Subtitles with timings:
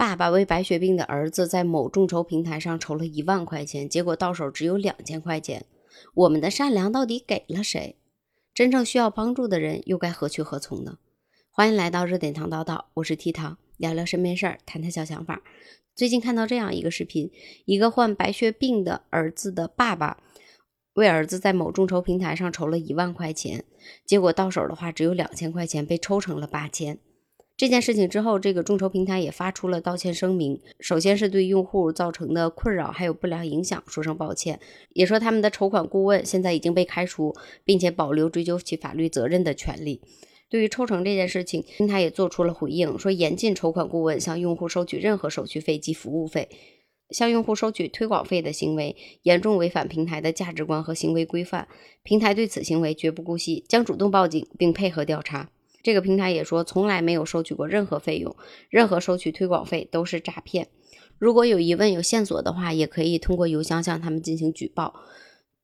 [0.00, 5.66] 爸爸为白血病的儿子在某众筹平台上筹了一万块钱，结果到手只有两千块钱。
[6.14, 7.96] 我们的善良到底给了谁？
[8.54, 10.96] 真正需要帮助的人又该何去何从呢？
[11.50, 15.42] 欢迎来到热点糖叨叨，我是 T 糖，聊聊身边事儿，谈谈小想法。
[15.94, 17.30] 最近看到这样一个视频，
[17.66, 20.16] 一个患白血病的儿子的爸爸
[20.94, 23.66] 为儿子在某众筹平台上筹了一万块钱，
[24.06, 26.98] 结果到手的话只有两千块钱，被抽成了八千。
[27.60, 30.58] 这件事情之后，这个众筹平台也发出了道歉声明。
[30.78, 34.58] 首先是对用户造成的困扰还有不良影响说声抱歉，
[34.94, 40.00] 也说他们的筹款顾问现在已经被开除，并且保留追究其法律责任的权利。
[40.48, 46.48] 对于抽成这件事情，平台也做出了回应，说严禁筹款顾问向用户收取任何手续费及服务费，
[47.10, 51.68] 向用户收取推广费的行为严重违反平台的价值观和行为规范。
[52.04, 55.50] 平台对此行为绝不姑息，将主动报警并配合调查。
[55.82, 58.36] 这个平台也说，从来没有收取过任何费用，
[58.68, 60.68] 任何收取推广费都是诈骗。
[61.18, 64.94] 如果有疑问、有线索的话，也可以通过邮箱向他们进行举报。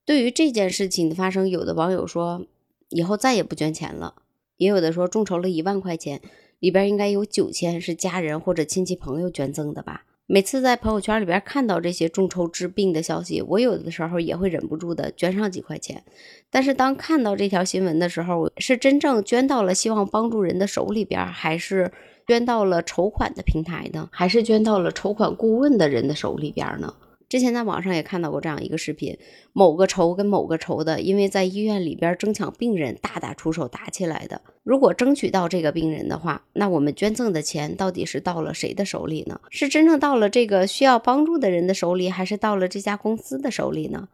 [0.04, 2.46] 对于这件事情的发生，有的网友说
[2.90, 4.16] 以后再也不捐钱了，
[4.56, 6.20] 也有的说众筹了一万块钱，
[6.58, 10.04] 里边应该有九千是家人或者亲戚朋友捐赠的吧。
[10.28, 16.02] 每次在朋友圈里边看到这些众筹治病的消息，我有的时候也会忍不住的捐上几块钱。
[16.50, 21.92] 但是当看到这条新闻的时候，是真正捐到了希望帮助人的手里边，还是
[22.26, 24.08] 捐到了筹款的平台呢？
[24.10, 26.92] 还是捐到了筹款顾问的人的手里边呢？
[27.28, 29.18] 之前在网上也看到过这样一个视频，
[29.52, 34.40] 某个筹跟某个筹的，因为在医院里边争抢病人，大打出手打起来的。
[34.62, 39.40] 如果争取到这个病人的话，那我们捐赠的钱到底是到了谁的手里呢？
[39.50, 44.08] 是真正到了这个需要帮助的人的手里，还是到了这家公司的手里呢？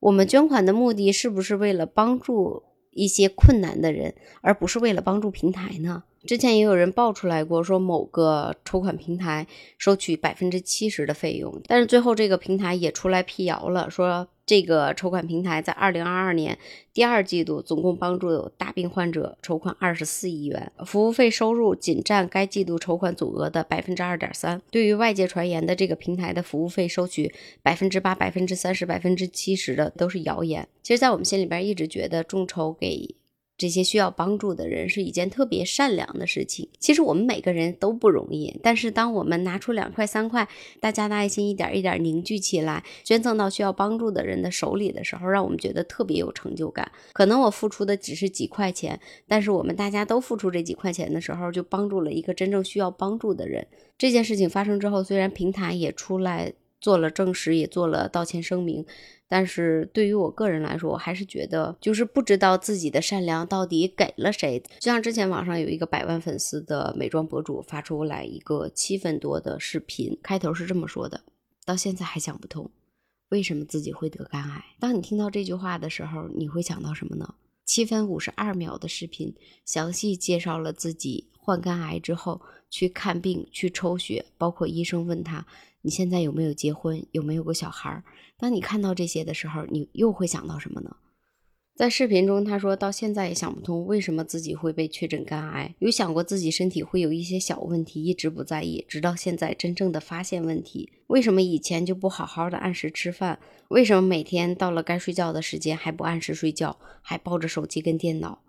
[0.00, 6.04] 我们捐款的目的是不是为了帮助一些困难的人，而不是为了帮助平台呢？
[6.26, 9.46] 之前也有人爆出来过，说某个筹款平台
[9.78, 16.58] 收取百分之七十的费用，但是最后这个平台也出来辟谣了，说这个筹款平台在二零二二年
[16.92, 24.60] 第二季度总共帮助有大病患者筹款二十四亿元，服务费收入仅占该季度筹款总额的百分之二点三。
[24.70, 27.32] 对于外界传言的这个平台的服务费收取
[27.62, 30.68] 百分之八、百分之三十、百分之七十的都是谣言。
[30.82, 33.16] 其实，在我们心里边一直觉得众筹给。
[33.58, 36.68] 这些需要帮助的人是一件特别善良的事情。
[36.78, 40.48] 其实我们每个人都不容易，但是当我们拿出两块三块，
[40.80, 46.90] 大家的爱心一点一点凝聚起来，捐赠到需要帮助的人的手里的时候，让我们觉得特别有成就感。
[47.12, 53.66] 可能我付出的只是几块钱，但是我们大家都付出这几块钱的时候，就帮助了一个真正需要帮助的人。
[53.96, 56.52] 这件事情发生之后，虽然平台也出来
[56.86, 58.86] 做了证实，也做了道歉声明。
[59.26, 64.62] 但是对于我个人来说，我还是觉得就是不知道自己的善良到底给了谁。
[64.78, 71.24] 就像之前网上有一个百万粉丝的美妆博主发出来一个七分多的视频，开头是这么说的：
[71.64, 72.70] 到现在还想不通，
[73.30, 74.64] 为什么自己会得肝癌。
[74.78, 77.34] 当你听到这句话的时候，你会想到什么呢？
[77.64, 82.40] 七分五十二秒的视频，详细介绍了自己患肝癌之后
[82.70, 85.46] 去看病、去抽血，包括医生问他。
[85.82, 87.06] 你现在有没有结婚？
[87.12, 88.02] 有没有个小孩儿？
[88.36, 90.96] 当你看到这些的时候，你又会想到什么呢？
[91.76, 100.90] 在视频中，他说到现在也想不通为什么自己会被确诊肝癌，有想过自己身体会有一些小问题，一直不在意，直到现在真正的发现问题。
[101.08, 103.38] 为什么以前就不好好的按时吃饭？
[103.68, 108.42] 为什么每天到了该睡觉的时间还不按时睡觉，还抱着手机跟电脑？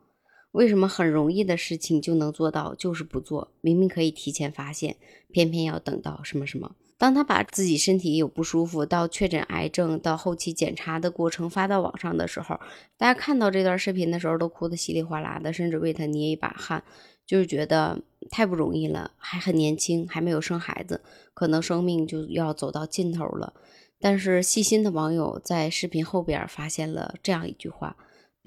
[0.51, 3.51] 为什么很容易的事情就能做到，就是不做？
[3.61, 4.95] 明明可以提前发现，
[5.31, 6.75] 偏偏要等到什么什么？
[6.97, 12.59] 当他把自己身体有不舒服，到确诊癌症，到后期检查的过程发到网上的时候，
[12.97, 16.83] 大家看到这段视频的时候都哭得稀里哗啦的，甚至为他捏一把汗，
[17.23, 21.01] 就是觉得太不容易了，还很年轻，还没有生孩子，
[21.35, 23.53] 可能生命就要走到尽头了。
[23.99, 27.95] 但是细心的网友在视频后边发现了这样一句话。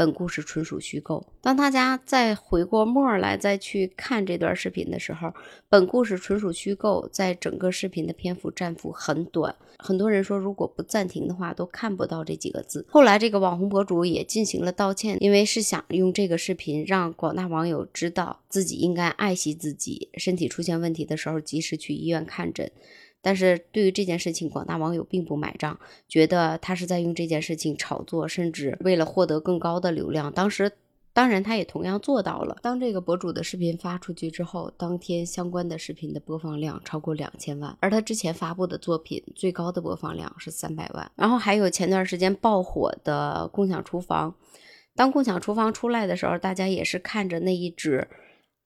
[0.00, 1.26] 本故事纯属虚构。
[1.42, 5.30] 当大家再回过墨来再去看这段视频的时候，
[5.68, 9.54] 本故事纯属虚构，在整个视频的篇幅占幅很短。
[9.78, 12.86] 很多人说，如果不暂停的话，都看不到这几个字。
[12.88, 22.72] 后来，这个网红博主也进行了道歉，因为是想用这个视频让广大网友知道自己应该爱惜自己，身体出现问题的时候及时去医院看诊。
[23.22, 25.78] 但是对于这件事情，广大网友并不买账，
[26.08, 30.32] 觉得他是在用这件事情炒作，甚至为了获得更高的流量。
[30.32, 30.72] 当时，
[31.12, 32.56] 当然他也同样做到了。
[32.62, 41.10] 当这个博主的视频发出去之后，当天相关的视频的播放量超过两千万，而他之前发布的作品最高的播放量是三百万。
[41.16, 44.34] 然后还有前段时间爆火的共享厨房，
[44.94, 48.08] 当共享厨房出来的时候，大家也是看着那一纸。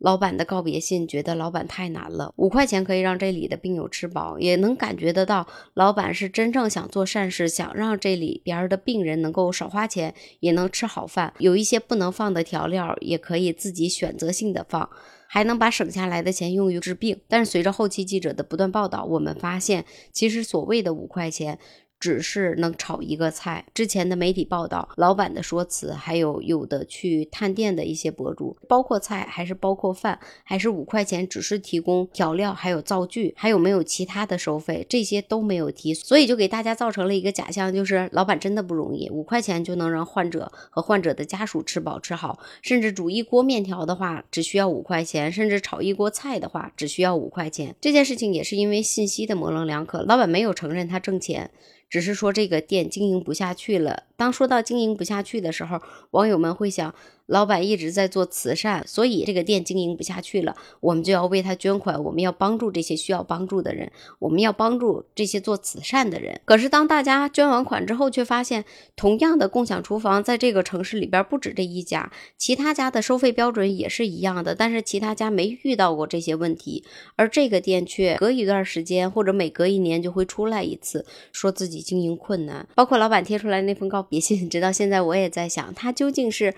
[0.05, 2.31] 老板的告别信，觉得老板太难了。
[2.37, 11.33] 五块钱可以让这里的病友吃饱，也能感觉得到老板是真正想做善事，想让这里边的病人能够少花钱，也能吃好饭。
[11.39, 14.91] 有一些不能放的调料，也可以自己选择性的放，
[15.27, 17.19] 还能把省下来的钱用于治病。
[17.27, 21.59] 但是随着后期记者的不断报道，我们发现，其实所谓的五块钱。
[22.05, 23.65] 只是能炒一个菜。
[23.73, 47.75] 之前的媒体报道，老板的说辞，还有有的去探店的一些博主，包括菜还是包括饭，还是五块钱，只是提供调料，还有灶具，还有没有其他的收费，这些都没有提，所以就给大家造成了一个假象，就是老板真的不容易，五块钱就能让患者和患者的家属吃饱吃好，甚至煮一锅面条的话只需要五块钱，甚至炒一锅菜的话只需要五块钱。
[47.81, 51.51] 这件事情也是因为信息的模棱两可，老板没有承认他挣钱。
[51.95, 54.03] 只是说这个店经营不下去了。
[54.17, 55.81] 当说到经营不下去的时候，
[56.11, 56.93] 网友们会想。
[57.27, 66.39] 老板一直在做慈善，所以这个店经营不下去了，我们就要为他捐款，我们要帮助这些需要帮助的人，我们要帮助这些做慈善的人。
[66.45, 76.85] 可是当大家捐完款之后，却发现同样的共享厨房在这个城市里边不止这一家，其他家的收费标准也是一样的，但是其他家没遇到过这些问题，
[77.17, 82.69] 而这个店却隔一段时间或者每隔一年就会出来一次，说自己经营困难。
[82.75, 86.55] 包括老板贴出来那封告别信，直到现在我也在想，他究竟是。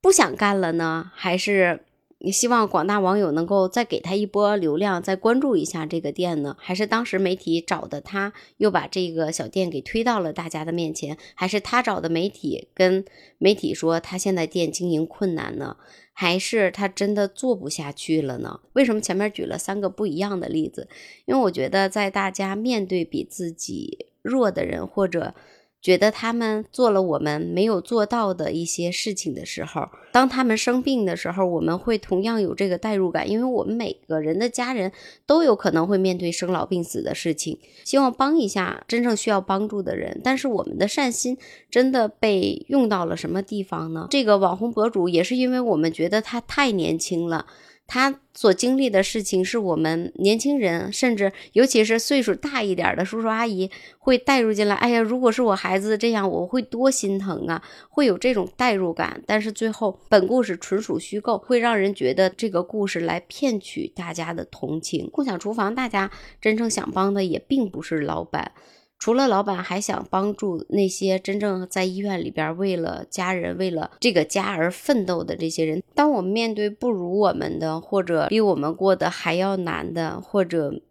[0.00, 1.80] 不想干了呢，还是
[2.20, 6.56] 你希望广大网友能够再给他一波流量，再关注一下这个店呢？
[6.58, 11.18] 还是当时媒体找的他，又把这个小店给推到了大家的面前？
[11.34, 13.04] 还是他找的媒体跟
[13.38, 15.76] 媒体说他现在店经营困难呢？
[16.12, 18.60] 还是他真的做不下去了呢？
[18.74, 20.88] 为什么前面举了三个不一样的例子？
[21.26, 25.34] 因为我觉得在大家面对比自己弱的人或者。
[25.80, 34.90] 觉得他们做了我们没有做到的一些事情的时候，当他们生病的时候，我们会同样有这个代入感，因为我们每个人的家人
[35.24, 40.20] 都有可能会面对生老病死的事情，希望帮一下真正需要帮助的人。
[40.24, 41.38] 但是我们的善心
[41.70, 44.08] 真的被用到了什么地方呢？
[44.10, 47.46] 这个网红博主也是因为我们觉得他太年轻了。
[47.88, 54.74] 他所经历的事情是我们年轻人，甚至尤其是岁数大一点的叔叔阿姨会带入进来。
[54.76, 57.62] 哎呀，如果是我孩子这样，我会多心疼啊！
[57.88, 59.22] 会有这种代入感。
[59.26, 65.08] 但是最后，本故事纯属虚构，会让人觉得这个故事来骗取大家的同情。
[65.10, 66.10] 共享厨房，大家
[66.42, 68.52] 真正想帮的也并不是老板。
[68.98, 75.82] 除了老板，还想帮助那些真正在医院里边为了家人、为了这个家而奋斗的这些人。
[75.94, 80.82] 当我们面对不如我们的，或者比我们过得还要难的，或者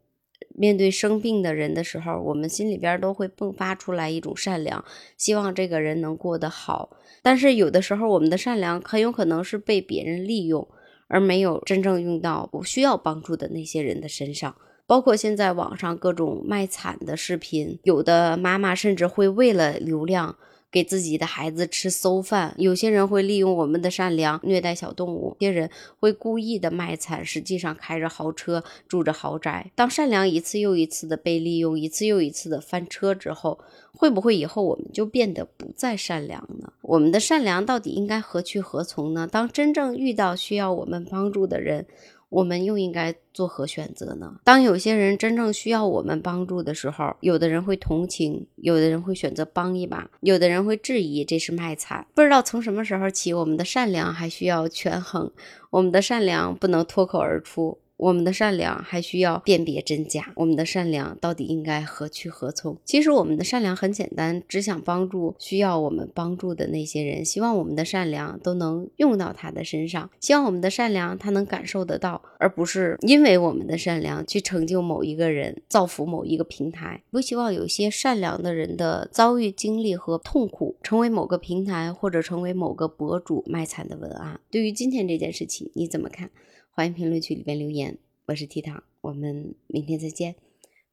[0.55, 4.83] 面对生病的人的时候，我们心里边都会迸发出来一种善良，
[5.17, 6.97] 希望这个人能过得好。
[7.21, 10.65] 但是有的时候，我们的善良很有可能是被别人利用，
[11.09, 14.55] 而没有真正用到不需要帮助的那些人的身上。
[14.87, 20.37] 包括现在网上各种卖惨的视频，有的妈妈甚至会为了流量
[20.71, 22.55] 给自己的孩子吃馊饭。
[22.57, 25.69] 有些人会利用我们的善良虐待小动物，有些人
[25.99, 29.69] 会故意的卖惨，实际上开着豪车住着豪宅。
[29.75, 33.59] 当善良一次又一次的被利用，一次又一次的翻车之后，
[33.91, 36.71] 会不会以后我们就变得不再善良呢？
[36.81, 39.27] 我们的善良到底应该何去何从呢？
[39.29, 41.85] 当真正遇到需要我们帮助的人。
[42.29, 44.39] 我们又应该做何选择呢？
[44.43, 52.05] 当有些人真正需要我们帮助的时候，有的人会同情，有的人会选择帮一把，有的人会质疑这是卖惨。
[52.13, 55.31] 不知道从什么时候起，我们的善良还需要权衡，
[55.69, 57.77] 我们的善良不能脱口而出。
[57.97, 62.77] 我们的善良还需要辨别真假，我们的善良到底应该何去何从？
[62.85, 77.01] 其实我们的善良很简单，只想帮助需要我们帮助的那些人，希望我们的善良都能用到他的身上，希望我们的善良他能感受得到，而不是因为我们的善良去成就某一个人，造福某一个平台。
[77.09, 84.39] 不希望有些善良的人的遭遇、经历和痛苦成为某个平台或者成为某个博主卖惨的文案。
[84.51, 86.29] 对于今天这件事情，你怎么看？
[86.77, 90.35] 欢迎评论区里边留言，我是 T 糖，我们明天再见，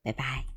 [0.03, 0.53] 拜拜。